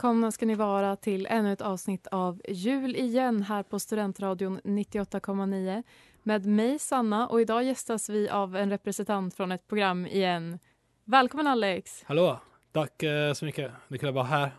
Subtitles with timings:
[0.00, 5.82] välkomna ska ni vara till ännu ett avsnitt av Jul igen här på Studentradion 98,9
[6.22, 10.58] med mig Sanna och idag gästas vi av en representant från ett program igen.
[11.04, 12.04] Välkommen Alex!
[12.06, 12.40] Hallå,
[12.72, 13.72] tack eh, så mycket.
[13.88, 14.50] Det är kul att vara här.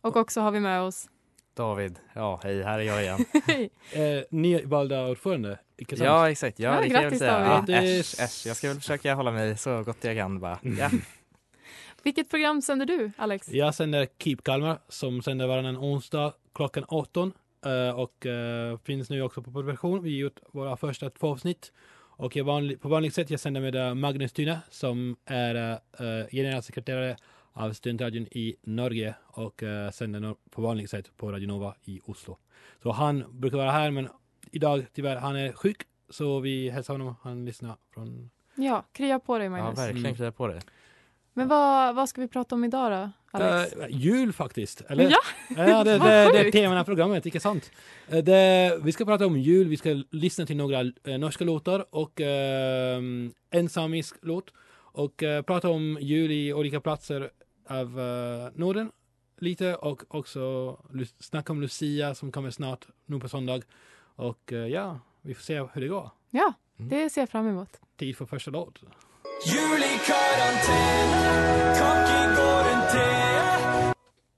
[0.00, 1.08] Och också har vi med oss
[1.54, 3.24] David, ja hej, här är jag igen.
[3.92, 6.06] Eh, nyvalda ordförande, icke sant?
[6.06, 6.58] ja, exakt.
[6.58, 7.48] Ja, Ja, det kan jag väl grattis, säga.
[7.48, 7.76] David.
[7.76, 8.46] Ja, äsch, äsch.
[8.46, 10.58] Jag ska väl försöka hålla mig så gott jag kan bara.
[10.62, 10.90] Ja.
[12.02, 13.48] Vilket program sänder du Alex?
[13.48, 17.32] Jag sänder Keep Kalmar som sänder varannan onsdag klockan 18
[17.64, 20.02] eh, och eh, finns nu också på produktion.
[20.02, 21.72] Vi har gjort våra första två avsnitt.
[22.20, 25.78] Och jag vanlig, på vanligt sätt jag sänder med eh, Magnus Tyne som är
[26.30, 27.16] generalsekreterare
[27.52, 29.62] av Studentradion i Norge och
[29.92, 32.36] sänder på vanligt sätt på Radio Nova i Oslo.
[32.82, 34.08] Så han brukar vara här men
[34.52, 37.14] idag tyvärr han är sjuk så vi hälsar honom.
[37.22, 39.78] Han lyssnar från Ja, krya på dig ja, Magnus.
[39.78, 40.16] verkligen Mm.
[40.16, 40.60] krya på dig.
[41.38, 43.72] Men vad, vad ska vi prata om idag då Alex?
[43.72, 45.04] Eh, jul faktiskt, eller?
[45.10, 45.18] Ja,
[45.56, 45.98] Ja, det, det,
[46.32, 47.70] det är temat i programmet, inte sant?
[48.08, 51.84] Eh, Det, vi ska prata om jul, vi ska lyssna till några eh, norska låtar
[51.94, 53.00] och eh,
[53.50, 54.50] en samisk låt.
[54.92, 57.30] Och eh, prata om jul i olika platser
[57.68, 58.90] av eh, Norden
[59.40, 60.76] lite och också
[61.20, 63.60] snacka om Lucia som kommer snart, nu på söndag.
[64.16, 66.10] Och eh, ja, vi får se hur det går.
[66.30, 66.88] ja, Mm.
[66.90, 67.68] det ser jag fram emot.
[67.96, 68.78] Tid för första låt.
[69.46, 71.10] Jul i karantän,
[71.78, 72.58] kaki går.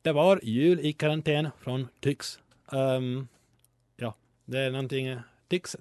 [0.03, 2.39] Det var jul i karantän från Tyx.
[2.73, 3.29] Ehm,
[3.97, 5.07] ja, det är någonting.
[5.07, 5.19] eh,
[5.49, 5.77] Tyx,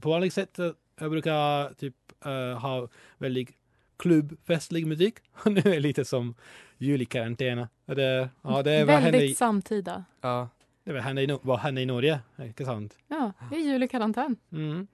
[0.00, 0.70] på vanligt sätt, eh,
[1.00, 3.50] jag brukar typ eh, ha väldigt
[3.96, 5.14] klubbfestlig musik.
[5.44, 6.34] Och nu är det lite som
[6.78, 7.66] jul i karantän.
[7.84, 10.04] Det, ja, det är Väldigt i, samtida.
[10.20, 10.48] Ja,
[10.84, 12.98] det är vad händer, i, vad händer i Norge, inte sant?
[13.08, 14.36] Ja, det är jul i karantän.
[14.52, 14.86] Mm.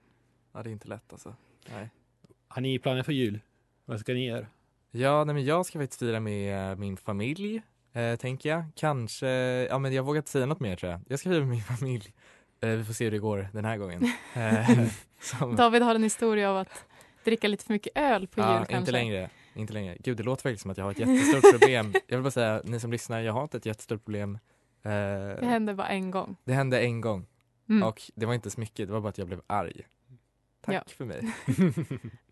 [0.53, 1.35] ja, det är inte lätt alltså.
[1.73, 1.89] Nej.
[2.47, 3.39] Har ni planer för jul?
[3.91, 4.45] Vad ska ni göra?
[4.91, 7.61] Ja, nej, men jag ska faktiskt fira med eh, min familj,
[7.93, 8.63] eh, tänker jag.
[8.75, 9.27] Kanske,
[9.69, 11.01] ja men jag vågar inte säga något mer tror jag.
[11.07, 12.13] Jag ska fira med min familj.
[12.61, 14.03] Eh, vi får se hur det går den här gången.
[14.35, 14.87] Eh,
[15.21, 16.85] som- David har en historia av att
[17.23, 18.77] dricka lite för mycket öl på jul ja, kanske.
[18.77, 19.29] inte längre.
[19.53, 19.97] Inte längre.
[19.99, 21.93] Gud, det låter faktiskt som att jag har ett jättestort problem.
[22.07, 24.35] Jag vill bara säga, ni som lyssnar, jag har inte ett jättestort problem.
[24.83, 26.35] Eh, Det hände bara en gång.
[26.43, 27.25] det hände en gång
[27.69, 27.83] Mm.
[27.83, 29.81] och det var inte så mycket, det var bara att jag blev arg.
[30.61, 30.83] Tack Ja.
[30.87, 31.33] för mig.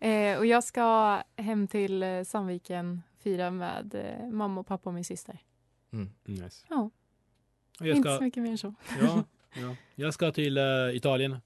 [0.00, 4.94] Eh, och jag ska hem till eh, Sandviken fira med eh, mamma och pappa och
[4.94, 5.38] min syster.
[5.92, 6.10] Mm.
[6.24, 6.66] Nice.
[6.70, 6.90] Ja.
[7.80, 8.74] Och jag Inte så ska, mycket mer än så.
[9.00, 9.24] ja,
[9.54, 9.76] ja.
[9.94, 11.36] jag ska till eh, Italien.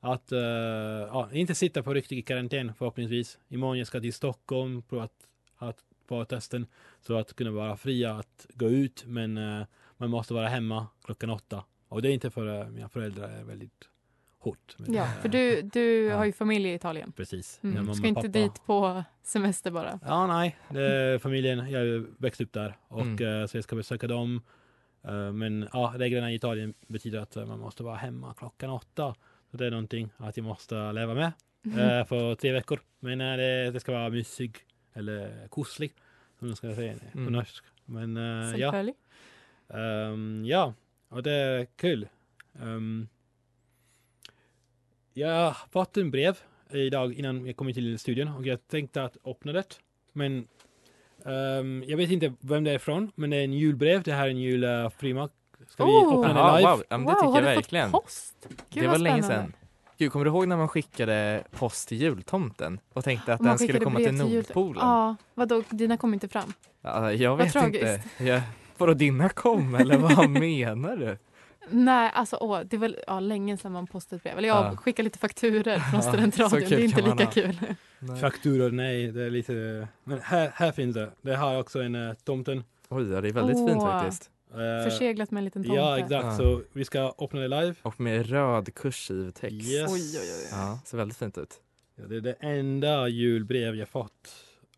[0.00, 3.38] Att eh, ja, inte sitta på riktig karantän förhoppningsvis.
[3.48, 6.66] Imorgon jag ska till Stockholm för att, att få testen.
[7.00, 9.04] Så att kunna vara fria att gå ut.
[9.06, 9.66] Men eh,
[9.96, 11.64] man måste vara hemma klockan åtta.
[11.88, 13.88] Och det är inte för uh, mina föräldrar är väldigt
[14.50, 14.74] hårt.
[14.78, 16.16] Men, Ja, för du, du ja.
[16.16, 17.12] har ju familj i Italien.
[17.12, 17.60] Precis.
[17.62, 17.74] Mm.
[17.76, 18.28] mamma ska inte pappa.
[18.28, 19.98] dit på semester bara.
[20.04, 20.56] Ja, nej.
[20.70, 21.70] Det är familjen.
[21.70, 22.76] Jag är växt upp där.
[22.88, 23.40] Och, Mm.
[23.42, 24.42] eh, så jag ska besöka dem.
[25.04, 29.14] Eh, men ja, reglerna i Italien betyder att eh, man måste vara hemma klockan åtta.
[29.50, 31.32] Så det är någonting att jag måste leva med
[31.64, 32.80] eh, för tre veckor.
[33.00, 34.56] Men det, det ska vara mysig
[34.94, 35.94] eller koslig.
[36.38, 37.32] Som man ska säga på Mm.
[37.32, 37.64] norsk.
[37.84, 38.16] Men
[38.56, 38.84] ja.
[39.68, 40.74] Ehm, ja,
[41.08, 42.08] och det är kul.
[42.62, 43.08] Ehm,
[45.16, 46.38] jag har fått en brev
[46.72, 49.64] idag innan jag kom till studion och jag tänkte att öppna det.
[50.12, 50.48] Men
[51.24, 54.02] Ehm, jag vet inte vem det är från, men det är en julbrev.
[54.02, 55.30] Det här är en julfrimärk.
[55.68, 56.18] Ska vi Oh.
[56.20, 56.70] öppna Jaha, den live?
[56.70, 57.90] wow, ja, men det wow, tycker har jag verkligen.
[57.90, 58.34] fått post?
[58.48, 59.52] Gud, det var vad länge sedan.
[59.98, 63.58] Gud, kommer du ihåg när man skickade post till jultomten och tänkte att Och den
[63.58, 64.80] skulle komma till Nordpolen?
[64.88, 66.52] Ja, vadå, dina kom inte fram?
[66.82, 67.84] Ja, jag Vad vet tragiskt.
[67.84, 68.24] inte.
[68.24, 68.42] Jag,
[68.78, 71.18] vadå dina kom eller vad menar du?
[71.70, 74.38] Nej, alltså åh, det är väl ja, länge sedan man postade ett brev.
[74.38, 74.76] Eller jag Ja.
[74.76, 76.60] skickar lite fakturer från Ja, studentradion.
[76.68, 77.30] Det är inte lika ha.
[77.32, 77.58] kul.
[77.98, 78.20] Nej.
[78.20, 79.88] Fakturor, nej, det är lite...
[80.04, 81.10] Men här, här finns det.
[81.22, 82.64] Det har också en uh, tomten.
[82.88, 83.90] Oj, ja, det är väldigt fint Åh.
[84.00, 84.30] faktiskt.
[84.50, 85.76] Eh, Förseglat med en liten tomte.
[85.76, 86.12] Ja, exakt.
[86.24, 86.36] Ja.
[86.36, 87.74] Så vi ska öppna det live.
[87.82, 89.68] Och med röd kursiv text.
[89.68, 89.92] Yes.
[89.92, 90.48] Oj, oj, oj.
[90.50, 91.54] Ja, ser väldigt fint ut.
[91.96, 94.34] Ja, det är det enda julbrev jag fått.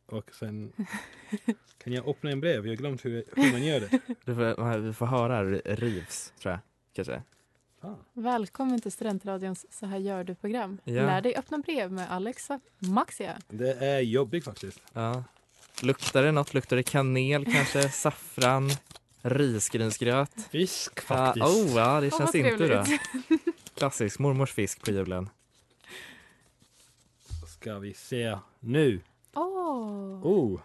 [0.06, 0.72] Och sen
[1.84, 2.66] kan jag öppna en brev.
[2.66, 4.00] Jag har glömt hur, hur man gör det.
[4.24, 6.60] Du får, vi får höra rivs, tror jag.
[6.92, 7.22] Kanske.
[7.80, 7.94] Ah.
[8.12, 10.78] Välkommen till Studentradions Så här gör du-program.
[10.84, 10.92] Ja.
[10.92, 13.38] Lär dig öppna brev med Alexa Maxia.
[13.48, 14.80] Det är jobbigt faktiskt.
[14.92, 15.24] Ja.
[15.82, 16.54] Luktar det något?
[16.54, 17.88] Luktar det kanel kanske?
[17.90, 18.70] Saffran?
[19.22, 20.30] Risgrynsgröt?
[20.50, 21.46] Fisk Ja, faktiskt.
[21.46, 22.84] oh, ja, det Åh, känns inte bra.
[23.74, 25.28] Klassisk mormors fisk på julen.
[27.46, 29.00] Ska vi se nu.
[29.34, 30.26] Åh.
[30.26, 30.60] Oh.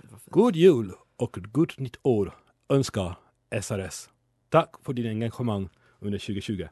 [0.00, 0.22] Fint.
[0.26, 2.36] God jul och gott nytt år
[2.68, 3.16] önskar
[3.62, 4.08] SRS.
[4.48, 5.68] Tack för din engagemang
[6.00, 6.66] under 2020.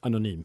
[0.00, 0.44] Anonym.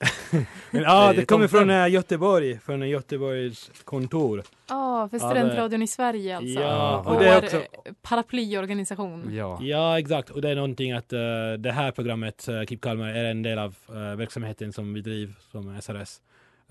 [0.70, 4.42] Men ja, Det kommer från äh, Göteborg, från Göteborgs kontor.
[4.68, 6.60] Ja, för Studentradion i Sverige alltså.
[6.60, 7.64] Ja, och Vår det är också- eh,
[8.02, 9.34] paraplyorganisation.
[9.34, 9.58] Ja.
[9.62, 10.30] Ja, exakt.
[10.30, 11.18] Och det är någonting att eh,
[11.58, 15.34] det här programmet, uh, Keep Kalmar, är en del av eh, verksamheten som vi driver
[15.52, 16.20] som SRS.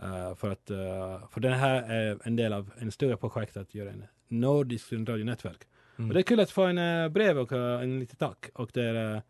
[0.02, 3.76] Eh, för att eh, för den här är en del av en större projekt att
[3.76, 5.62] göra en nordisk studentradion-nätverk.
[5.98, 6.10] Mm.
[6.10, 8.50] Och det är kul att få en eh, brev och eh, en liten tack.
[8.54, 9.22] Och det är eh,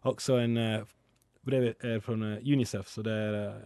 [0.00, 0.84] också en uh,
[1.40, 3.62] brev är från Unicef, så det är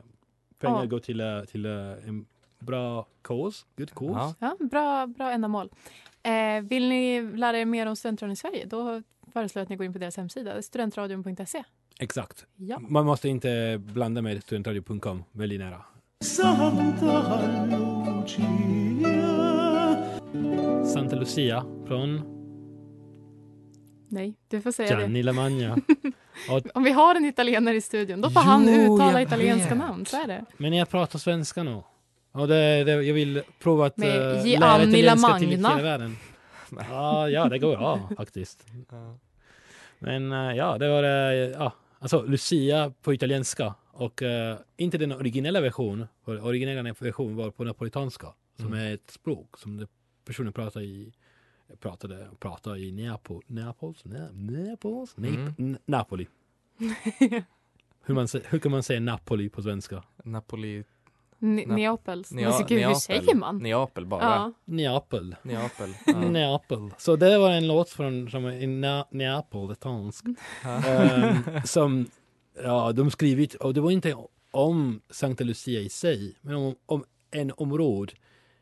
[0.59, 0.87] pengar Ja.
[0.87, 2.27] går till, till en
[2.59, 4.35] bra cause, good cause.
[4.39, 4.57] Ja.
[4.61, 5.71] Ja, bra, bra ändamål.
[6.23, 8.65] Eh, vill ni lära er mer om Studentradion i Sverige?
[8.67, 9.03] Då
[9.33, 11.65] föreslår jag att ni går in på deras hemsida, studentradion.se.
[11.99, 12.47] Exakt.
[12.57, 12.79] Ja.
[12.79, 15.85] Man måste inte blanda med studentradio.com, väldigt nära.
[20.85, 22.40] Santa Lucia från
[24.11, 25.01] Nej, du får säga det.
[25.03, 25.77] Gianni Lamagna.
[26.75, 29.79] Om vi har en italienare i studion, då får han Jo, uttala jag italienska vet.
[29.79, 30.07] namn.
[30.07, 30.45] Så är det.
[30.57, 31.83] Men jag pratar svenska nu.
[32.33, 35.69] Och det, det, jag vill prova att Med uh, lära italienska till Lamagna.
[35.69, 36.17] hela världen.
[36.91, 38.67] Ja, ja, det går bra faktiskt.
[38.91, 39.19] Ja.
[39.99, 45.13] Men eh, ja, det var uh, ja, alltså Lucia på italienska och eh, inte den
[45.13, 46.07] originella versionen.
[46.25, 48.27] För originella version var på napolitanska
[48.57, 48.79] som Mm.
[48.87, 49.87] är ett språk som det
[50.25, 51.13] personen pratar i
[51.81, 55.29] pratade, pratade i Neapol, Neapols, ne, Neapols, ne,
[55.59, 55.77] Mm.
[55.87, 56.27] Napoli.
[58.05, 60.03] Hur, man, hur kan man säga Napoli på svenska?
[60.25, 60.85] Napoli...
[61.39, 62.33] Na- Neapels.
[62.33, 63.01] Nea- gud, hur Neapel.
[63.01, 63.59] säger man?
[63.59, 64.23] Neapel bara.
[64.23, 64.53] Ja.
[64.65, 65.37] Neapel.
[65.43, 65.95] Neapel.
[66.07, 66.21] Ja.
[66.21, 66.91] Neapel.
[66.99, 70.25] Så det var en låt från som är i Na- Neapolitansk.
[70.65, 70.85] Ja.
[70.87, 72.07] Ehm, som
[72.65, 74.17] ja, de skrivit, och det var inte
[74.51, 78.13] om Santa Lucia i sig, men om, om en område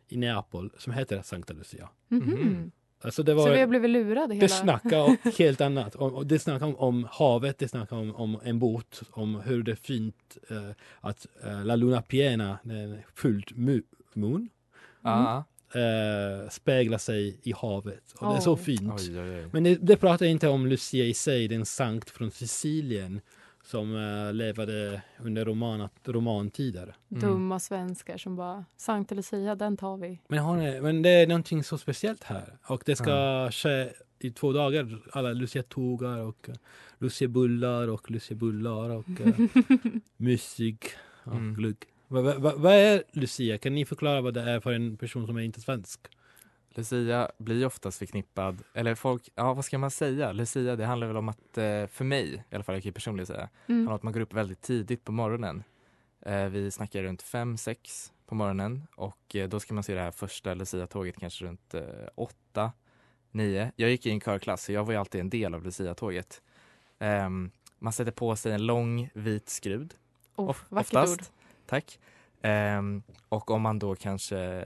[0.08, 1.88] i Neapel som heter Santa Lucia.
[2.08, 2.22] Mhm.
[2.30, 2.70] Mhm.
[3.00, 4.40] Alltså det Så vi har var, blivit lurade hela...
[4.46, 5.96] det snackar om helt annat.
[5.96, 9.70] Om, det snackar om, om havet, det snackar om, om en båt, om hur det
[9.72, 13.50] är fint eh, att eh, La Luna Piena, den fullt
[14.14, 14.48] moon,
[15.02, 15.44] Ja.
[15.74, 18.12] eh, speglar sig i havet.
[18.18, 18.56] Och det är så Oh.
[18.58, 18.92] fint.
[19.08, 19.48] Oj, oj, oj.
[19.52, 23.20] Men det, det pratar inte om Lucia i sig, den sankt från Sicilien
[23.68, 26.96] som uh, levde under romanat, romantider.
[27.10, 27.22] Mm.
[27.22, 30.20] Dumma svenskar som bara, Sankta Lucia, den tar vi.
[30.28, 32.58] Men, hon men det är någonting så speciellt här.
[32.66, 34.98] Och det ska ske i två dagar.
[35.12, 36.54] Alla Lucia-tågar och uh,
[36.98, 39.48] Lucia-bullar och Lucia-bullar och uh,
[40.16, 40.84] musik
[41.24, 41.54] och Mm.
[41.54, 41.76] glugg.
[42.08, 43.58] Vad va, va, vad är Lucia?
[43.58, 46.00] Kan ni förklara vad det är för en person som är inte svensk?
[46.78, 50.32] Lucia blir oftast förknippad, eller folk, ja vad ska man säga?
[50.32, 52.92] Lucia det handlar väl om att, eh, för mig i alla fall, jag kan ju
[52.92, 53.88] personligen säga, Mm.
[53.88, 55.62] att man går upp väldigt tidigt på morgonen.
[56.20, 60.10] Eh, vi snackar runt 5-6 på morgonen och eh, då ska man se det här
[60.10, 61.74] första Lucia-tåget kanske runt
[62.14, 62.72] 8
[63.30, 63.72] 9.
[63.76, 66.42] Jag gick i en körklass så jag var ju alltid en del av Lucia-tåget.
[66.98, 69.94] Ehm, man sätter på sig en lång vit skrud
[70.36, 71.22] Oh, vackert ord.
[71.66, 71.98] Tack.
[72.42, 74.64] Ehm, och om man då kanske,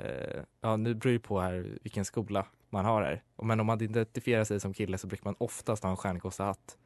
[0.60, 3.22] ja nu beror det på här vilken skola man har här.
[3.42, 6.76] Men om man identifierar sig som kille så brukar man oftast ha en stjärngossehatt.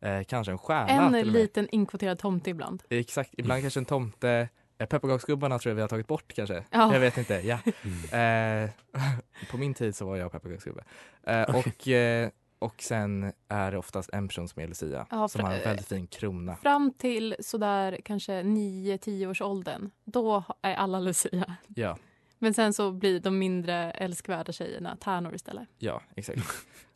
[0.00, 2.82] Eh, kanske en stjärna En liten inkvoterad tomte ibland.
[2.88, 4.48] Exakt, ibland kanske en tomte.
[4.78, 6.64] Eh, Pepparkaksgubbarna tror jag vi har tagit bort kanske.
[6.70, 6.92] Ja.
[6.92, 7.58] Jag vet inte, ja.
[8.18, 8.70] Eh,
[9.50, 10.84] på min tid så var jag pepparkaksgubbe.
[11.22, 12.30] Eh, och, eh,
[12.66, 15.86] och sen är det oftast en person som är Lucia Ja, som har en väldigt
[15.88, 16.56] fin krona.
[16.56, 21.56] Fram till sådär kanske 9-10 års åldern, då är alla Lucia.
[21.68, 21.98] Ja.
[22.38, 25.68] Men sen så blir de mindre älskvärda tjejerna tärnor istället.
[25.78, 26.40] Ja, exakt.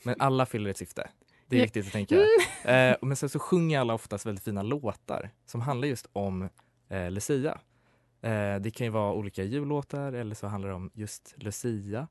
[0.03, 1.11] Men alla fyller ett syfte.
[1.47, 2.15] Det är viktigt att tänka.
[2.15, 2.93] Mm.
[2.93, 6.49] Eh, men sen så sjunger alla oftast väldigt fina låtar som handlar just om
[6.89, 7.61] eh, Lucia.
[8.23, 12.09] Eh, det kan ju vara olika jullåtar eller så handlar det om just Lucia.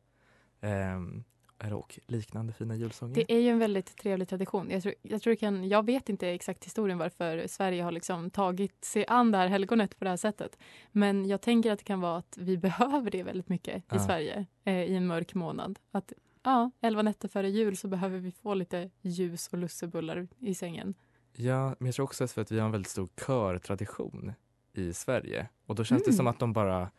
[1.73, 3.15] Och liknande fina julsånger.
[3.15, 4.69] Det är ju en väldigt trevlig tradition.
[4.69, 8.29] Jag, tror, jag, tror det kan, jag vet inte exakt historien varför Sverige har liksom
[8.29, 10.57] tagit sig an det här helgonet på det här sättet.
[10.91, 13.99] Men jag tänker att det kan vara att vi behöver det väldigt mycket i Ja.
[13.99, 15.79] Sverige eh, i en mörk månad.
[15.91, 16.13] Att
[16.43, 20.93] ja, elva nätter före jul så behöver vi få lite ljus och lussebullar i sängen.
[21.35, 24.33] Ja, men jag tror också att för att vi har en väldigt stor körtradition
[24.73, 25.47] i Sverige.
[25.65, 26.17] Och då känns det Mm.
[26.17, 26.91] som att de bara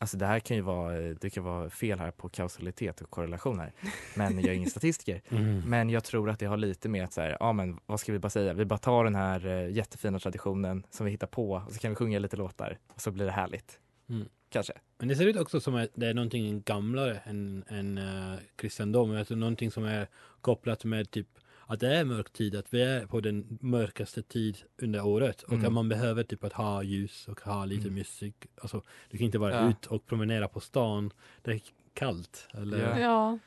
[0.00, 3.58] Alltså det här kan ju vara, det kan vara fel här på kausalitet och korrelation
[3.58, 3.72] här.
[4.14, 5.22] Men jag är ingen statistiker.
[5.28, 5.62] Mm.
[5.66, 8.12] Men jag tror att det har lite med att så här, ja men vad ska
[8.12, 8.52] vi bara säga?
[8.52, 11.90] Vi bara tar den här eh, jättefina traditionen som vi hittar på och så kan
[11.90, 13.78] vi sjunga lite låtar och så blir det härligt.
[14.08, 14.28] Mm.
[14.48, 14.72] Kanske.
[14.98, 19.16] Men det ser ut också som att det är någonting gamlare än, än uh, kristendom.
[19.16, 20.06] Alltså någonting som är
[20.40, 21.28] kopplat med typ
[21.72, 25.52] att det är mörk tid, att vi är på den mörkaste tid under året och
[25.52, 25.66] Mm.
[25.66, 27.94] att man behöver typ att ha ljus och ha lite Mm.
[27.94, 28.34] musik.
[28.60, 29.70] Alltså, du kan inte vara Ja.
[29.70, 31.12] ut och promenera på stan.
[31.42, 31.60] Det är
[31.94, 32.48] kallt.
[32.54, 32.78] Eller?
[32.90, 32.98] Ja.
[33.00, 33.38] Ja,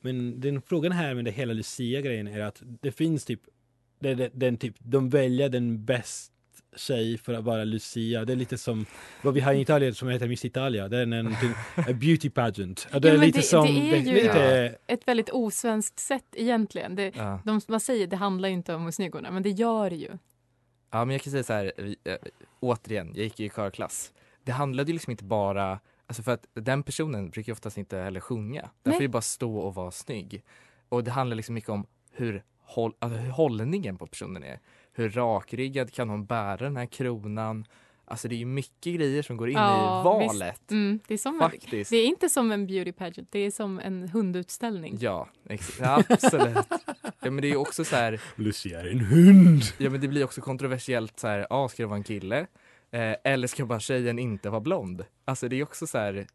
[0.00, 3.40] Men den frågan här med det hela Lucia-grejen är att det finns typ,
[4.00, 6.32] det, det, den typ, de väljer den bäst
[6.76, 8.24] tjej för att vara Lucia.
[8.24, 8.86] Det är lite som
[9.22, 10.88] vad vi har i Italien som heter Miss Italia.
[10.88, 11.36] Det är en,
[11.98, 12.88] beauty pageant.
[12.92, 16.94] Ja, Det är lite det- som, det är ju- lite, ett väldigt osvenskt sätt egentligen.
[16.96, 17.40] Det, Ja.
[17.44, 19.90] de, man säger det handlar ju inte om hur snygg hon är, men det gör
[19.90, 20.10] det ju.
[20.90, 22.14] Ja, men jag kan säga så här, vi- äh,
[22.60, 24.12] återigen, jag gick ju i körklass.
[24.44, 27.96] Det handlade ju liksom inte bara, alltså för att den personen brukar ju oftast inte
[27.96, 28.70] heller sjunga.
[28.82, 30.42] Den får ju bara stå och vara snygg.
[30.88, 34.60] Och det handlar liksom mycket om hur, håll, alltså hur hållningen på personen är.
[34.98, 37.64] Hur rakryggad kan hon bära den här kronan?
[38.04, 40.70] Alltså det är ju mycket grejer som går in Ja, i valet.
[40.70, 43.78] Mm, det, är som en, det är inte som en beauty pageant, det är som
[43.80, 44.96] en hundutställning.
[45.00, 46.56] Ja, ex- ja, absolut.
[47.20, 49.62] ja, men det är ju också så här, Lucia är en hund.
[49.78, 52.46] ja men det blir också kontroversiellt så här, ja ska det vara en kille?
[52.90, 55.04] Eh, eller ska bara tjejen inte vara blond?
[55.24, 56.26] Alltså det är också så här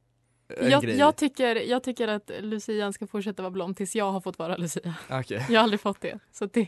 [0.62, 0.98] Jag, grej.
[0.98, 4.57] jag, tycker, jag tycker att Lucian ska fortsätta vara blond tills jag har fått vara
[4.57, 4.95] Lucia.
[5.10, 5.45] Okej.
[5.50, 6.67] Jag har aldrig fått det, så det,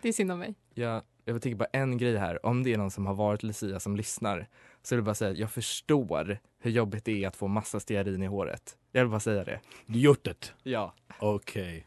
[0.00, 0.54] det är synd om mig.
[0.74, 2.46] Jag, jag tänker bara en grej här.
[2.46, 4.48] Om det är någon som har varit Lucia som lyssnar
[4.82, 7.80] så vill jag bara säga att jag förstår hur jobbigt det är att få massa
[7.80, 8.76] stearin i håret.
[8.92, 9.60] Jag vill bara säga det.
[9.86, 10.52] Du gjort det?
[10.62, 10.94] Ja.
[11.18, 11.86] Okej.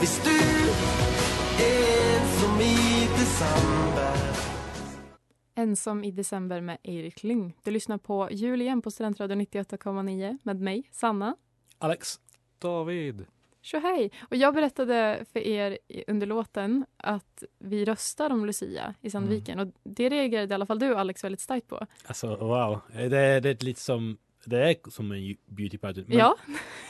[0.00, 0.30] Visst du
[1.64, 4.05] är som i december
[5.60, 7.54] Ensam i december med Erik Lyng.
[7.64, 11.36] Du lyssnar på Jul igen på Studentradion 98,9 med mig, Sanna.
[11.78, 12.20] Alex.
[12.58, 13.26] David.
[13.62, 14.12] Tjohej!
[14.30, 19.58] Och jag berättade för er under låten att vi röstar om Lucia i Sandviken.
[19.60, 21.86] Och det reagerade i alla fall du, Alex, väldigt starkt på.
[22.06, 22.80] Alltså wow.
[22.92, 26.08] Det är, det är lite som, det är som en beauty pageant.
[26.08, 26.36] Men- Ja.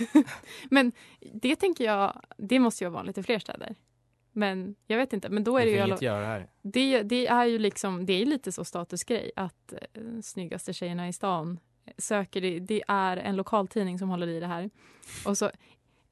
[0.71, 0.93] Men
[1.33, 3.75] det tänker jag, det måste ju vara vanligt i fler städer.
[4.37, 5.29] Men jag vet inte.
[5.29, 5.83] Men då är det Vi ju...
[5.83, 6.49] alla- göra här.
[6.63, 11.13] Det, det är ju liksom, det är lite så statusgrej att eh, snyggaste tjejerna i
[11.13, 11.59] stan
[11.99, 14.71] söker, det, det är en lokaltidning som håller i det här.
[15.27, 15.51] Och så,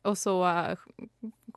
[0.03, 0.79] och så eh,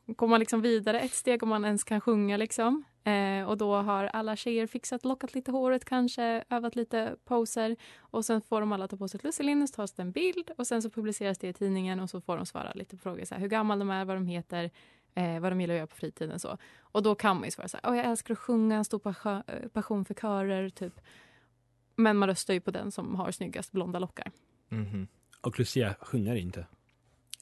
[0.06, 2.84] går man liksom vidare ett steg om man ens kan sjunga liksom.
[3.04, 8.26] Eh, och då har alla tjejer fixat, lockat lite håret kanske, övat lite poser och
[8.26, 10.68] sen får de alla ta på sig ett lusselinne, så tas det en bild och
[10.68, 13.34] sen så publiceras det i tidningen och så får de svara lite på frågor så
[13.36, 14.72] här, hur gamla de är, vad de heter,
[15.18, 16.58] eh, vad de gillar att göra på fritiden så.
[16.80, 19.00] Och då kan man ju svara så här, "Åh, jag älskar att sjunga, en stor
[19.00, 21.00] passion, eh, passion för körer, typ.
[21.96, 24.32] Men man röstar ju på den som har snyggast blonda lockar.
[24.70, 25.08] Mhm.
[25.42, 26.66] Och Lucia sjunger inte.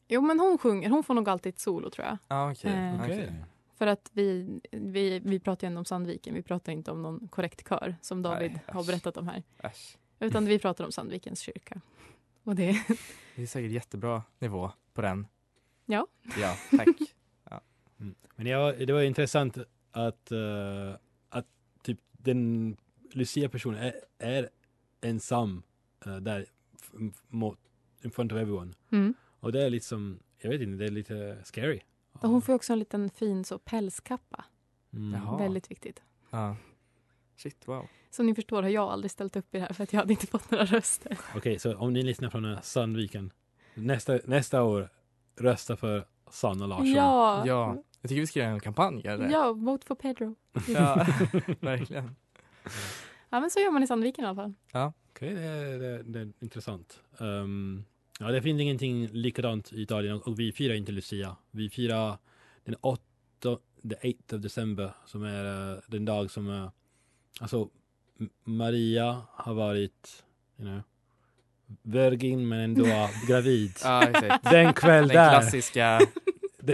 [0.08, 0.90] Jo, men hon sjunger.
[0.90, 2.18] Hon får nog alltid ett solo, tror jag.
[2.28, 2.72] Ja, okej.
[2.74, 3.44] Eh, Okej.
[3.78, 6.34] För att vi, vi, vi pratar ju ändå om Sandviken.
[6.34, 9.44] Vi pratar inte om någon korrekt kör, som David Nej, har berättat om här.
[9.60, 9.98] Äsch.
[10.20, 11.82] Utan vi pratar om Sandvikens kyrka.
[12.44, 12.72] Och det,
[13.36, 15.28] Det är säkert jättebra nivå på den.
[15.86, 16.08] Ja.
[16.38, 16.88] Ja, tack.
[18.06, 18.16] Mm.
[18.36, 19.58] Men ja, det var intressant
[19.92, 20.94] att, eh,
[21.30, 21.46] att
[21.84, 22.78] typ den
[23.12, 24.50] Lucia-personen är, är
[25.02, 25.64] ensam
[26.06, 26.46] eh, där
[27.28, 27.60] mot,
[28.04, 28.74] in front of everyone.
[28.92, 29.14] mm.
[29.40, 31.80] Och det är liksom, jag vet inte, det är lite scary.
[32.12, 34.46] Och hon får också en liten fin så pälskappa.
[34.94, 35.14] Mm.
[35.14, 35.38] Jaha.
[35.38, 36.02] Väldigt viktigt.
[36.30, 36.56] Ja.
[37.38, 37.88] Shit, wow.
[38.10, 40.14] Som ni förstår har jag aldrig ställt upp i det här för att jag hade
[40.14, 41.18] inte fått några röster.
[41.36, 43.32] Okej, så om ni lyssnar från eh, Sandviken,
[43.74, 44.90] nästa, nästa år,
[45.36, 46.92] rösta för Sanna Larsson.
[46.92, 49.02] Ja, Ja, jag tycker vi ska göra en kampanj.
[49.08, 49.30] Eller?
[49.30, 50.36] ja, vote for Pedro.
[50.68, 50.96] ja
[51.60, 52.16] verkligen.
[53.30, 54.54] Ja, men så gör man i Sandviken i alla fall.
[55.12, 57.00] Okej, det, är- det, är- det är intressant.
[57.20, 57.84] Ehm,
[58.20, 61.36] ja, det finns ingenting likadant i Italien och vi firar inte Lucia.
[61.52, 62.18] Vi firar
[62.64, 63.02] den 8,
[63.90, 66.70] the 8th of December som är eh, den dag som, uh,
[67.40, 67.70] alltså
[68.44, 70.24] Maria har varit,
[70.58, 70.82] you know,
[71.82, 72.86] virgin men ändå
[73.28, 73.72] gravid.
[73.84, 74.44] Ja, exakt.
[74.52, 75.30] Den kväll Den där.
[75.30, 76.00] klassiska,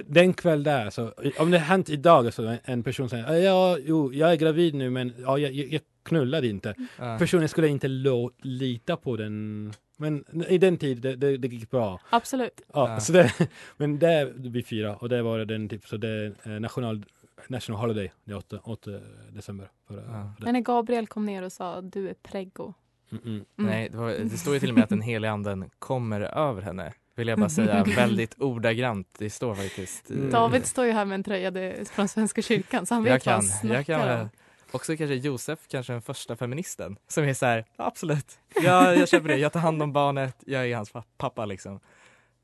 [0.07, 3.77] Den, kväll där, så, om det hänt idag, alltså, en- en person säger "Ah, ja,
[3.85, 6.75] jo, jag är gravid nu men ja, jag, jag knullade inte.
[6.99, 7.17] ja.
[7.19, 9.73] Personen skulle inte lo, lita på den.
[9.97, 11.99] Men i den tid, det, det, det gick bra.
[12.09, 12.61] Absolut.
[12.73, 12.99] Ja, Ja.
[12.99, 13.33] Så det,
[13.77, 17.05] men det är vi fyra och det var den typ, så det är eh, national,
[17.47, 18.91] national holiday, det är 8, 8
[19.31, 19.69] december.
[19.87, 20.33] Förra, Ja.
[20.37, 22.73] för Men när Gabriel kom ner och sa du är preggo.
[23.11, 23.33] Mm, mm.
[23.35, 23.45] Mm.
[23.71, 26.61] nej, det, var, det står ju till och med att den heliga anden kommer över
[26.61, 26.93] henne.
[27.21, 29.07] Vill jag bara säga väldigt ordagrant.
[29.17, 30.09] Det står faktiskt.
[30.09, 30.29] Mm.
[30.31, 33.35] David står ju här med en tröja från Svenska kyrkan så han jag vet vad
[33.35, 34.29] kan, han jag snackar kan om.
[34.71, 39.27] Också kanske Josef, kanske den första feministen som är så här, absolut, ja, jag köper
[39.27, 41.79] det, jag tar hand om barnet, jag är hans pa- pappa liksom.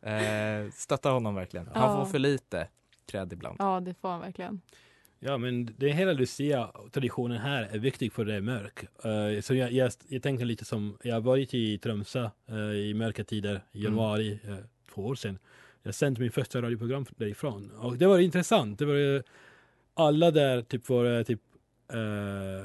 [0.01, 1.69] Eh, stöttar honom verkligen.
[1.73, 1.97] Han Ja.
[2.05, 2.67] får för lite
[3.11, 3.55] cred ibland.
[3.59, 4.61] Ja, det får han verkligen.
[5.19, 8.83] Ja, men det hela Lucia-traditionen här är viktig för det är mörk.
[9.05, 12.93] Eh, så jag, jag, jag tänker lite som, jag har varit i Tromsö eh, i
[12.93, 13.91] mörka tider i Mm.
[13.93, 14.55] januari, eh,
[14.93, 15.39] två år sedan.
[15.83, 18.79] Jag sände min första radioprogram därifrån och det var intressant.
[18.79, 19.23] Det var
[19.93, 21.41] alla där typ var typ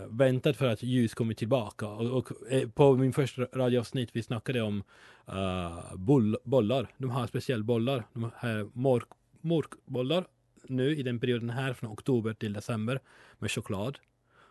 [0.09, 2.29] väntat för att ljus kommer tillbaka och, och
[2.75, 4.83] på min första radioavsnitt vi snackade om
[5.29, 6.89] uh, boll, bollar.
[6.99, 9.09] De har speciella bollar, de har mork,
[9.41, 10.25] morkbollar
[10.69, 13.01] nu i den perioden här från oktober till december
[13.39, 13.99] med choklad.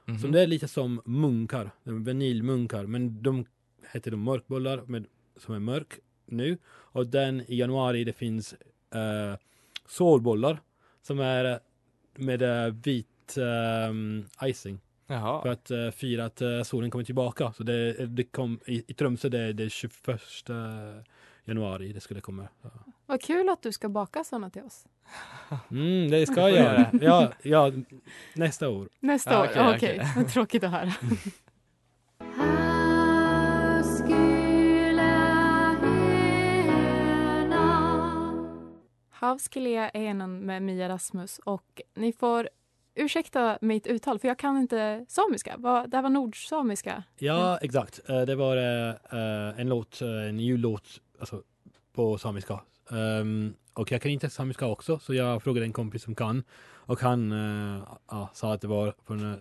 [0.06, 0.20] Mhm.
[0.20, 3.46] Så det är lite som munkar, vaniljmunkar, men de
[3.92, 5.06] heter de mörkbollar med,
[5.38, 6.58] som är mörk nu.
[6.68, 8.54] Och den i januari det finns
[8.96, 9.38] uh,
[9.88, 10.62] solbollar
[11.02, 11.58] som är eh,
[12.16, 15.42] med uh, vit eh, icing Jaha.
[15.42, 17.54] för att uh, fira att eh, solen kommer tillbaka.
[17.54, 20.22] Så det, det kom i, i Tromsö det är det 21
[21.46, 22.48] januari det skulle komma.
[22.62, 22.70] Ja.
[23.06, 24.86] Vad kul att du ska baka såna till oss.
[25.72, 26.90] Mm, det ska jag göra.
[27.02, 27.72] Ja, ja,
[28.34, 28.90] nästa år.
[29.00, 29.46] Nästa Ja, år?
[29.46, 30.12] okej, Ja, Okej, okej.
[30.16, 30.94] Vad tråkigt att höra.
[39.10, 42.50] Havskilea är en med Mia Rasmus och ni får
[42.96, 45.58] ursäkta mitt uttal för jag kan inte samiska.
[45.58, 47.04] Det här var nordsamiska.
[47.18, 48.10] Ja, exakt.
[48.10, 51.42] Eh, det var eh, en låt, eh, en jullåt alltså,
[51.94, 52.60] på samiska.
[52.92, 56.44] Ehm, och jag kan inte samiska också, så jag frågade en kompis som kan.
[56.74, 59.32] Och han eh, ja, sa att det var från...
[59.32, 59.38] eh,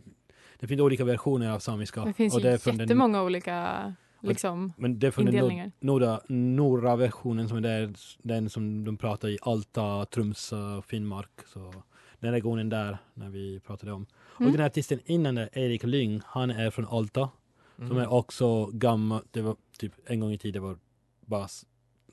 [0.61, 2.05] det finns olika versioner av samiska.
[2.05, 5.73] Det finns och det är från den, jättemånga olika liksom, men det är från den
[5.81, 11.31] norra, norra versionen som är där, den som de pratar i Alta, Tromsö och Finnmark.
[11.47, 11.75] Så
[12.19, 14.07] den regionen där, när vi pratade om.
[14.39, 14.47] Mm.
[14.47, 17.29] Och den här artisten innan det, Erik Lyng, han är från Alta.
[17.77, 17.99] Som Mm.
[18.03, 20.77] är också gammal, det var typ en gång i tiden var
[21.21, 21.49] bara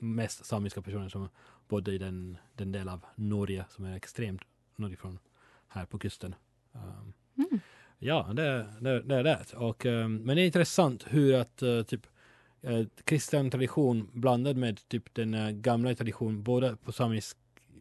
[0.00, 1.28] mest samiska personer som
[1.68, 4.42] bodde i den, den del av Norge som är extremt
[4.76, 5.18] norrifrån
[5.68, 6.34] här på kusten.
[6.72, 7.60] Um, Mm.
[7.98, 9.54] Ja, det, det, det är det.
[9.56, 12.06] Och, um, men det är intressant hur att uh, typ
[12.68, 17.36] uh, kristen tradition blandad med typ den uh, gamla tradition både på samisk,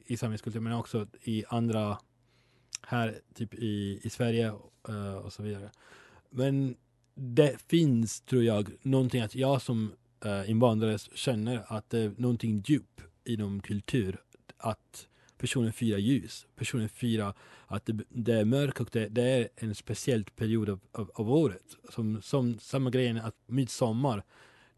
[0.06, 1.97] i samisk kultur men också i andra
[2.82, 4.51] här typ i, i Sverige
[5.23, 5.71] och så vidare.
[6.30, 6.75] Men
[7.15, 9.91] det finns, tror jag, någonting att jag som
[10.25, 14.17] Eh, invandrare känner att det är någonting djupt inom kultur.
[14.58, 17.34] Att personen firar ljus, personen firar
[17.67, 21.32] att det, det är mörkt och det, det är en speciell period av, av, av
[21.32, 21.63] året.
[21.89, 24.23] Som, som samma grejen att midsommar,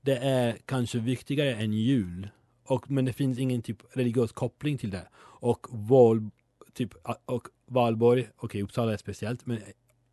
[0.02, 2.30] det är kanske viktigare än jul.
[2.64, 5.08] Och, men det finns ingen typ religiös koppling till det.
[5.18, 6.30] Och val,
[6.74, 6.94] typ,
[7.26, 9.60] och Valborg, okej Uppsala är speciellt, men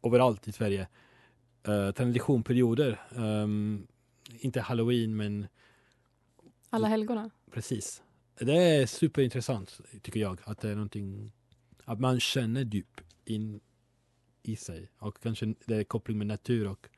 [0.03, 0.89] överallt i Sverige,
[1.69, 3.87] eh, traditionperioder, ehm,
[4.41, 5.47] inte halloween men
[6.71, 7.31] Alla helgona.
[7.51, 8.03] precis.
[8.39, 11.33] Det är superintressant tycker jag, att det är någonting,
[11.85, 13.61] att man känner djup in
[14.43, 16.89] i sig och kanske det är koppling med natur och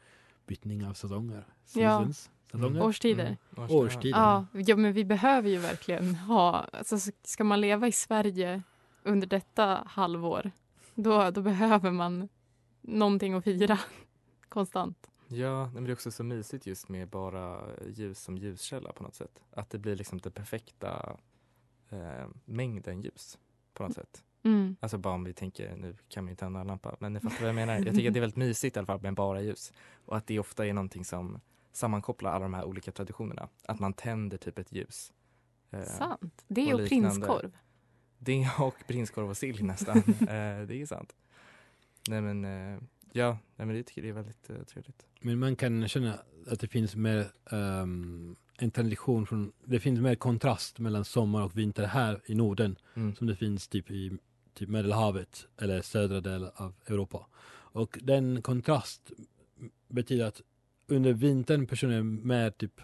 [0.46, 1.44] bytning av säsonger.
[1.46, 1.54] Ja.
[1.64, 2.82] Seasons, säsonger.
[2.82, 3.36] Årstider.
[3.56, 3.70] Mm.
[3.70, 4.18] Årstider.
[4.18, 6.52] Ja, ja, men vi behöver ju verkligen ha...
[6.72, 8.62] Alltså, ska man leva i Sverige
[9.02, 10.50] under detta halvår
[10.94, 12.28] då, då behöver man
[12.80, 13.78] någonting att fira
[14.48, 15.10] konstant.
[15.28, 19.14] Ja, men det är också så mysigt just med bara ljus som ljuskälla på något
[19.14, 19.42] sätt.
[19.50, 21.18] Att det blir liksom den perfekta
[21.90, 23.38] eh, mängden ljus
[23.74, 24.24] på något sätt.
[24.42, 24.76] Mm.
[24.80, 27.40] Alltså bara om vi tänker, nu kan vi inte tända en lampa, men ni fattar
[27.40, 27.74] vad jag menar.
[27.74, 29.72] Jag tycker att det är väldigt mysigt i alla fall med bara ljus.
[30.04, 31.40] Och att det ofta är någonting som
[31.72, 33.48] sammankopplar alla de här olika traditionerna.
[33.64, 35.12] Att man tänder typ ett ljus.
[35.70, 36.44] Eh, Sant.
[36.48, 37.56] Det och och prinskorv.
[38.18, 39.96] Det och prinskorv och sill nästan.
[40.20, 41.16] eh, det är sant.
[42.08, 42.80] Nej men, eh,
[43.12, 45.06] ja, nej, men det tycker jag är väldigt eh, trevligt.
[45.20, 50.14] Men man kan känna att det finns mer ehm, en tradition från, det finns mer
[50.14, 53.14] kontrast mellan sommar och vinter här i Norden Mm.
[53.14, 54.18] som det finns typ i
[54.54, 57.26] typ Medelhavet eller södra delen av Europa.
[57.70, 59.12] Och den kontrast
[59.88, 60.42] betyder att
[60.86, 62.80] under vintern personer är mer typ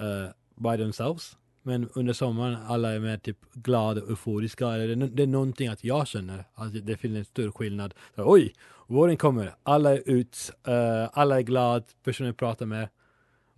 [0.00, 1.36] eh, by themselves.
[1.66, 4.68] Men under sommaren alla är mer typ glada och euforiska.
[4.68, 6.44] Eller det, är det är någonting att jag känner.
[6.54, 7.94] Alltså det finns en stor skillnad.
[8.14, 8.54] Så, Oj,
[8.86, 9.54] våren kommer.
[9.62, 10.50] Alla är ut.
[10.66, 11.84] eh, alla är glada.
[12.04, 12.88] Personer pratar med.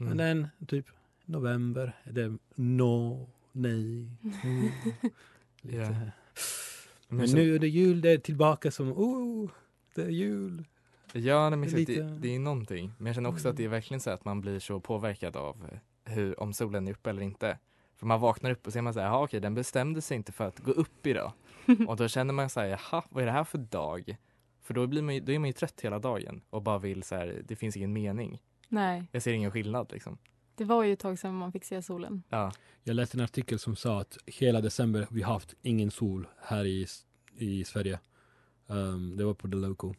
[0.01, 0.17] Mm.
[0.17, 0.87] Men den typ
[1.25, 1.93] november.
[2.05, 4.09] är Det no, nej.
[4.45, 4.63] mm,
[5.63, 5.77] lite.
[5.77, 5.89] Ja.
[5.89, 8.01] Men Men så- nu är det jul.
[8.01, 9.51] Det är tillbaka som oh,
[9.95, 10.65] det är jul.
[11.13, 12.21] Ja, nej, men Det är det, lite- Mm.
[12.21, 12.93] det är någonting.
[12.99, 15.57] Men jag känner också att det är verkligen så att man blir så påverkad av
[15.73, 17.59] eh, hur, om solen är uppe eller inte.
[17.97, 20.33] För man vaknar upp och ser man så här, "Jaha, okej, den bestämde sig inte
[20.33, 21.33] för att gå upp idag.
[21.89, 24.17] och då känner man så här, jaha, vad är det här för dag?
[24.63, 27.03] För då, blir man, ju- då är man ju trött hela dagen och bara vill
[27.03, 28.41] så här, det finns ingen mening.
[28.69, 30.19] Nej, Jag ser ingen skillnad liksom.
[30.55, 32.23] det var ju ett tag sedan man fick se solen.
[32.29, 32.53] Ja,
[32.85, 36.65] Jag läste en artikel som sa att hela december vi har haft ingen sol här
[36.65, 36.87] i,
[37.39, 37.99] i Sverige.
[38.67, 39.95] Um, det var på The Local.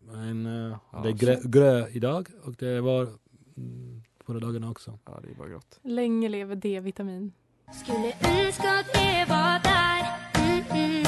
[0.00, 3.02] Men uh, Ja, det är grö, grö idag och det var
[3.56, 4.98] mm, förra dagarna också.
[5.06, 5.80] ja det är bara grått.
[5.82, 7.32] Länge lever D-vitamin.
[7.72, 11.06] Skulle önska att det var där mm, mm.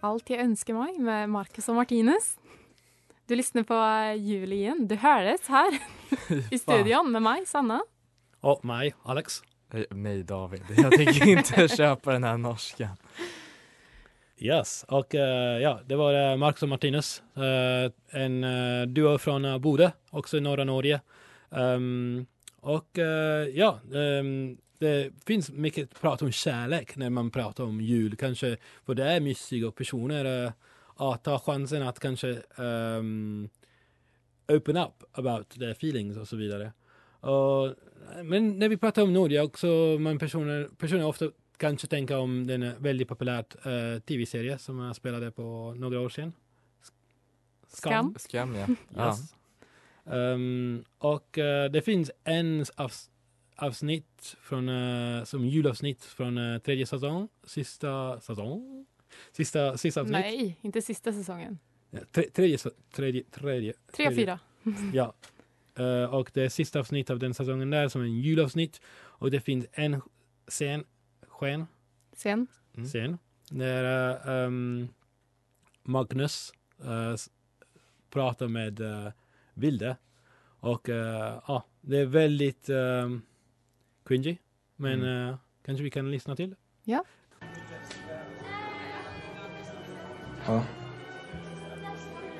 [0.00, 2.38] Allt jag önskar mig med Marcus och Martinez.
[3.26, 4.86] Du lyssnar på eh, jul igen.
[4.88, 5.78] Du hördes här
[6.50, 7.82] i studion med mig, Sanna.
[8.40, 9.42] Och mig, Alex.
[9.72, 12.96] Eh, Mig David, jag tänker inte köpa den här norskan.
[14.38, 17.22] Yes, och eh, ja, det var uh, Marcus och Martinus.
[17.36, 21.00] Eh, en uh, duo från uh, Bode, också i norra Norge.
[21.50, 22.26] Ehm,
[22.62, 28.16] och eh, ja, ehm, det finns mycket prat om kärlek när man pratar om jul.
[28.16, 30.52] Kanske, för det är mysigt och personer uh,
[30.96, 33.48] att ta chansen att kanske ehm,
[34.48, 36.72] open up about their feelings och så vidare.
[37.20, 37.74] Och,
[38.24, 39.66] men när vi pratar om Norge också,
[40.00, 45.30] man personer, personer ofta kanske tänka om den väldigt populärt eh, tv-serie som jag spelade
[45.30, 46.32] på några år sedan.
[47.68, 48.14] Skam.
[48.18, 48.66] Skam ja.
[48.96, 49.08] ja.
[49.08, 49.34] Yes.
[50.06, 53.10] Ehm, och eh, det finns en avs-
[53.56, 58.86] avsnitt från, eh, som julavsnitt från eh, tredje säsong, sista säsong,
[59.32, 60.12] sista, sista avsnitt.
[60.20, 61.58] Nej, inte sista säsongen.
[61.90, 62.58] Ja, tre, tredje,
[62.92, 64.38] tredje, tredje, Tre fyra.
[64.92, 65.14] Ja.
[66.10, 68.80] Och det är sista avsnitt av den säsongen där som är en julavsnitt.
[68.98, 70.00] Och det finns en
[70.46, 70.84] scen,
[71.28, 71.66] sken,
[72.12, 72.46] Sen.
[72.76, 72.88] Mm.
[72.88, 73.18] scen
[73.50, 73.84] där
[74.44, 74.88] ehm,
[75.82, 76.52] Magnus
[78.10, 78.80] pratar med
[79.54, 79.96] Vilde.
[80.60, 83.22] Och eh, ja, det är väldigt um,
[84.04, 84.36] cringy.
[84.76, 85.28] Men Mm.
[85.28, 86.54] eh, kanske vi kan lyssna till.
[86.84, 87.04] Ja.
[90.46, 90.64] Ja.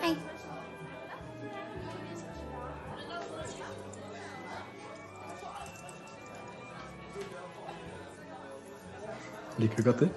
[0.01, 0.17] Hej.
[9.57, 10.09] Liker du katter?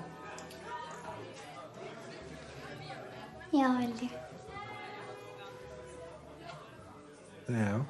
[3.51, 4.09] Ja, veldig.
[7.47, 7.85] Jo.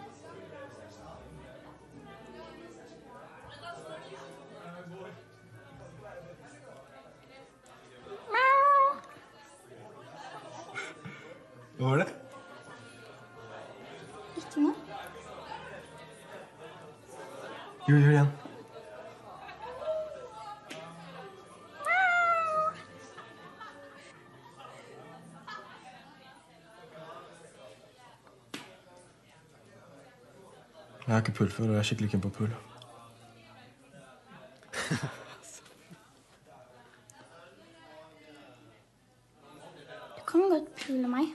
[11.78, 12.08] Hva var det?
[14.38, 14.76] Ikke noe.
[17.88, 18.44] Jo, gjør det
[31.30, 31.34] igjen.
[31.34, 32.52] Jeg har ikke pull før, og jeg er skikkelig keen på pull.
[40.18, 41.26] Du kan godt pule meg.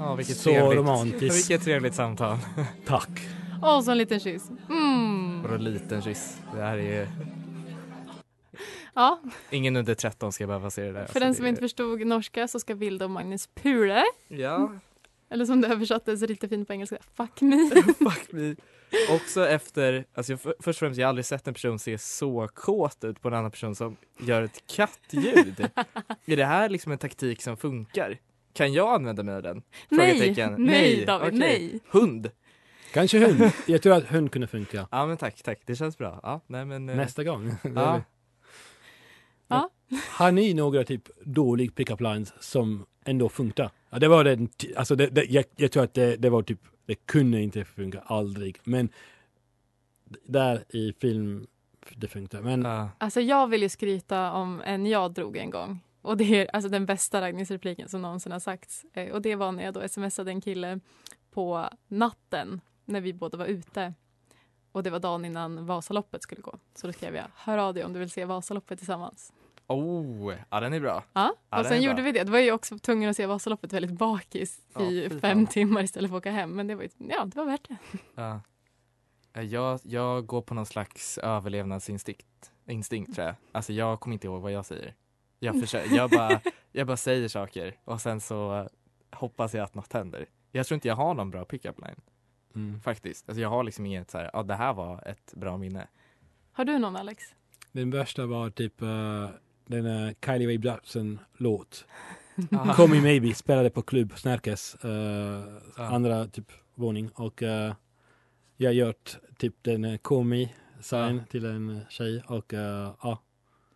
[0.00, 0.78] Ja, vilket Så trevligt.
[0.80, 1.34] romantiskt.
[1.36, 2.38] Vilket trevligt samtal.
[2.86, 3.10] Tack.
[3.62, 4.48] Och så en liten kyss.
[4.70, 5.44] Mm.
[5.44, 6.38] Och en liten kyss.
[6.54, 7.08] Det här är
[8.94, 9.20] Ja,
[9.50, 11.06] ingen under 13 ska behöva se det där.
[11.06, 14.04] för den som inte förstod norska så ska Vilde och Magnus pule.
[14.28, 14.72] Ja,
[15.30, 17.70] Eller som det översattes lite fint på engelska, fuck me.
[18.10, 18.54] fuck me.
[19.10, 21.98] Också efter, alltså jag, för, först och främst jag har aldrig sett en person se
[21.98, 25.68] så kåt ut på en annan person som gör ett kattljud.
[26.26, 28.18] är det här liksom en taktik som funkar?
[28.52, 29.62] Kan jag använda mig av den?
[29.88, 31.38] Nej, nej, David, okej.
[31.38, 31.80] nej.
[31.88, 32.30] Hund?
[32.92, 33.52] Kanske hund.
[33.66, 34.88] Jag tror att hund kunde funka.
[34.90, 35.60] Ja men tack, tack.
[35.66, 36.20] Det känns bra.
[36.22, 37.54] Ja, nej, men, eh, Nästa gång.
[37.74, 38.02] Ja.
[39.48, 39.70] Ja.
[40.08, 43.70] Har ni några typ dålig pick-up lines som ändå funkar?
[43.90, 46.42] Ja, det var den, t- alltså det, det, jag, jag tror att det, det var
[46.42, 48.58] typ, det kunde inte funka, aldrig.
[48.64, 48.88] Men
[50.24, 51.46] där i film,
[51.94, 52.40] det funkar.
[52.42, 52.66] Men.
[52.98, 55.80] Alltså jag vill ju skryta om en jag drog en gång.
[56.02, 58.84] Och det är alltså den bästa raggningsrepliken som någonsin har sagts.
[58.92, 60.80] Eh, Och det var när jag då smsade en kille
[61.30, 63.94] på natten när vi båda var ute.
[64.72, 66.58] Och det var dagen innan Vasaloppet skulle gå.
[66.74, 69.32] Så då skrev jag, hör av dig om du vill se Vasaloppet tillsammans.
[69.74, 71.04] Oh, ja den är bra.
[71.12, 72.04] Ja, Ja, och den sen gjorde bra.
[72.04, 72.24] vi det.
[72.24, 75.46] Det var ju också tvungen att se Vasaloppet väldigt bakis Ja, i fy fem fan.
[75.46, 76.50] timmar istället för att åka hem.
[76.50, 77.76] Men det var ju, ja, det var värt det.
[78.14, 78.40] Ja.
[79.32, 83.36] Eh, Jag, jag går på någon slags överlevnadsinstinkt instinkt, tror jag.
[83.52, 84.94] Alltså jag kommer inte ihåg vad jag säger.
[85.38, 86.40] Jag, försöker, jag, bara,
[86.72, 88.68] jag bara säger saker och sen så
[89.12, 90.26] hoppas jag att något händer.
[90.52, 92.00] Jag tror inte jag har någon bra pick-up line.
[92.54, 92.80] Mm.
[92.80, 93.28] Faktiskt.
[93.28, 95.86] Alltså jag har liksom inget så här, ja det här var ett bra minne.
[96.52, 97.24] Har du någon Alex?
[97.72, 99.28] Den värsta var typ uh,
[99.70, 101.84] den uh, Kylie Rae Jepsen-låt.
[102.52, 102.74] Ah.
[102.74, 104.90] Call Me Maybe spelade på klubb Snärkes uh,
[105.76, 105.84] Ah.
[105.94, 107.74] andra typ våning och uh,
[108.56, 110.48] jag gjort typ den uh, Call Me
[110.80, 112.60] sign till en uh, tjej och uh,
[113.02, 113.18] ja,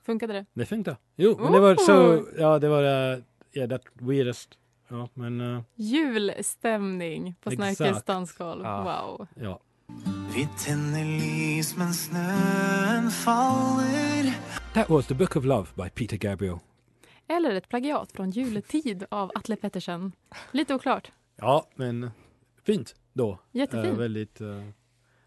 [0.07, 0.47] Funkade det?
[0.55, 0.97] det funkade.
[1.17, 4.59] Jo, men det var så, ja det var uh, yeah, that weirdest.
[4.89, 7.51] Ja, men uh, Julstämning på.
[7.51, 8.63] Snärkes dansgolv.
[8.65, 8.83] Ja.
[8.83, 9.27] Wow.
[9.35, 9.61] ja.
[10.35, 14.35] Vi tänder lys men snön faller
[14.75, 16.59] That was The Book of Love by Peter Gabriel.
[17.29, 20.13] Eller ett plagiat från Juletid av Atle Pettersen.
[20.53, 21.13] Lite oklart.
[21.37, 22.11] Ja, men
[22.67, 23.39] fint då.
[23.53, 23.87] Jättefint.
[23.87, 24.69] Uh, väldigt uh,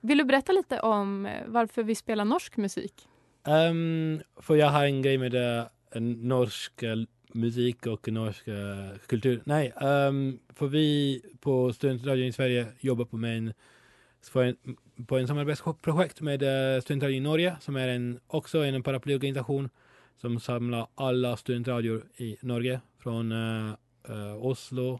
[0.01, 3.07] Vill du berätta lite om eh, varför vi spelar norsk musik?
[3.47, 6.95] Ehm, för jag har en grej med uh, norsk eh,
[7.33, 9.41] musik och norsk eh, kultur.
[9.45, 13.53] Nej, ehm, för vi på Studentradion i Sverige jobbar på, med en,
[14.21, 14.57] för en,
[15.07, 19.69] på en samarbetsprojekt med eh, uh, Studentradion i Norge som är en, också en paraplyorganisation
[20.21, 23.75] som samlar alla studentradior i Norge från uh,
[24.41, 24.99] Oslo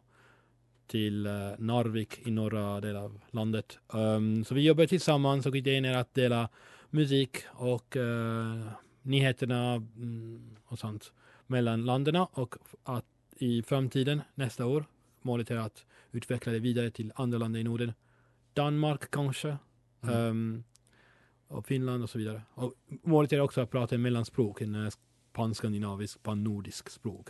[0.87, 3.79] till uh, Narvik i norra delen av landet.
[3.87, 6.49] Um, så vi jobbar tillsammans och idén är att dela
[6.89, 8.67] musik och uh,
[9.01, 11.13] nyheterna mm, och sånt
[11.47, 13.05] mellan länderna och att
[13.39, 14.85] i framtiden nästa år
[15.21, 17.93] målet är att utveckla det vidare till andra länder i Norden.
[18.57, 19.57] Danmark kanske.
[20.03, 20.15] Mm.
[20.15, 20.63] ehm,
[21.47, 22.41] och Finland och så vidare.
[22.53, 24.91] Och målet är också att prata mellanspråk, en eh,
[25.33, 27.29] pan-skandinavisk, pan-nordisk språk.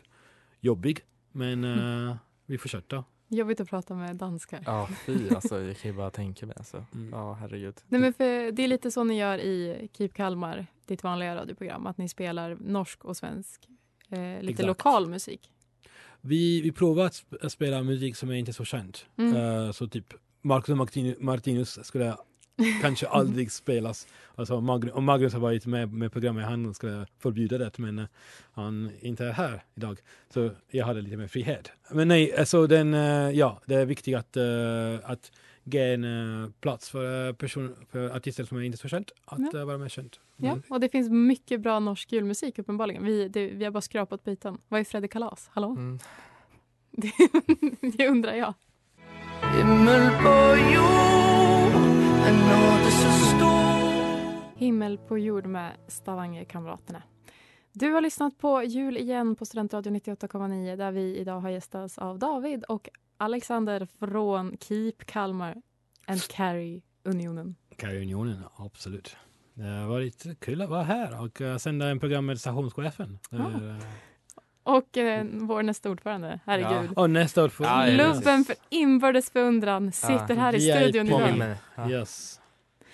[0.59, 0.99] Jobbig,
[1.31, 3.03] men eh, vi fortsätter.
[3.27, 4.59] Jobbigt att prata med danskar.
[4.65, 6.85] Ja fy alltså jag kan ju bara tänka mig alltså.
[6.93, 7.09] Mm.
[7.11, 7.75] Ja herregud.
[7.87, 11.87] Nej, men för det är lite så ni gör i Keep Kalmar, ditt vanliga radioprogram.
[11.87, 13.67] Att ni spelar norsk och svensk,
[14.09, 14.67] eh, lite Exakt.
[14.67, 15.51] lokal musik.
[16.21, 18.97] Vi, vi provar att sp- att spela musik som är inte så känd.
[19.17, 19.35] Mm.
[19.35, 20.75] Eh, så typ Marcus
[21.19, 22.15] Martinus skulle
[22.81, 24.07] kanske aldrig spelas.
[24.35, 28.05] Alltså, Mag- om Magnus har varit med med programmet, han skulle förbjuda det, men eh,
[28.53, 29.97] han inte är här idag.
[30.33, 31.71] Så jag hade lite mer frihet.
[31.91, 34.43] Men nej, alltså den, eh, ja, det är viktigt att, eh,
[35.11, 35.31] att
[35.63, 39.65] ge en plats för, person, för artister som är inte så känd, att Ja.
[39.65, 40.17] vara mer känd.
[40.37, 43.03] Ja, och det finns mycket bra norsk julmusik uppenbarligen.
[43.05, 44.57] Vi, det, vi har bara skrapat på ytan.
[44.67, 45.49] Vad är Freddy Kalas?
[45.53, 45.69] Hallå?
[45.69, 45.99] Mm.
[46.91, 47.11] Det,
[47.97, 48.53] det undrar jag.
[49.57, 51.73] Himmel på jord
[52.27, 57.03] En nåd så stor Himmel på jord med Stavanger-kamraterna.
[57.73, 62.19] Du har lyssnat på Jul igen på Studentradion 98,9 där vi idag har gästats av
[62.19, 65.55] David och Alexander från Keep Kalmar
[66.05, 67.55] and Carry Unionen.
[67.77, 69.15] Carry-unionen, absolut.
[69.53, 73.19] Det har varit kul att vara här och uh, sända en program med stationschefen.
[73.31, 73.83] Är, eh,
[74.67, 76.97] Och eh, vår nästa ordförande, herregud.
[76.97, 80.83] Och nästa får Ja, ja, Lubben för inbördes beundran sitter här i vi är i
[80.83, 81.55] studion idag.
[81.75, 81.89] Ja.
[81.89, 82.41] Yes.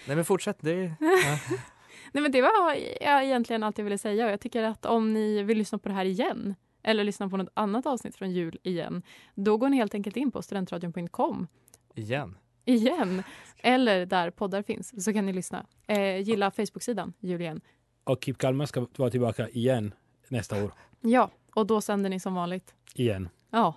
[0.07, 0.95] Nej men fortsätt, det är...
[2.12, 4.25] Nej, men det var jag egentligen allt jag ville säga.
[4.25, 7.38] Och jag tycker att om ni vill lyssna på det här igen eller lyssna på
[7.38, 9.03] något annat avsnitt från jul igen,
[9.36, 11.47] då går ni helt enkelt in på studentradion.com
[11.95, 12.38] Igen.
[12.65, 13.23] igen.
[13.57, 15.65] Eller där poddar finns, så kan ni lyssna.
[15.88, 17.62] Eh, gilla Facebook-sidan, jul igen.
[18.03, 19.93] Och Keep Kalmar ska vara tillbaka igen
[20.27, 20.73] nästa år.
[21.01, 22.73] Ja, och då sänder ni som vanligt.
[22.95, 23.29] Igen.
[23.49, 23.73] Ja.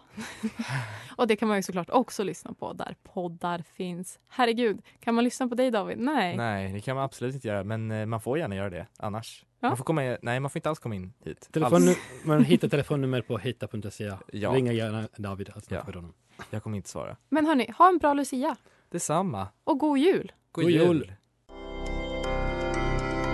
[1.17, 4.19] och det kan man ju såklart också lyssna på där poddar finns.
[4.29, 5.99] Herregud, kan man lyssna på dig David?
[5.99, 6.37] Nej.
[6.37, 9.45] Nej det kan man absolut inte göra men eh, man får gärna göra det annars.
[9.61, 9.69] Ja.
[9.69, 11.49] Man får komma, nej man får inte alls komma in hit.
[11.53, 11.81] Telefon,
[12.25, 14.13] man hittar telefonnummer på hitta.se.
[14.33, 14.51] Ja.
[14.51, 15.93] Ringa gärna David snacka Ja.
[15.93, 16.15] honom.
[16.51, 17.17] Jag kommer inte svara.
[17.29, 18.57] Men hörni, ha en bra Lucia
[18.91, 19.49] Detsamma.
[19.65, 20.33] och god jul!
[20.53, 20.83] God, God jul.
[20.97, 21.13] jul.